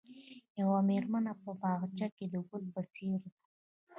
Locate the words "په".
1.41-1.49, 2.73-2.81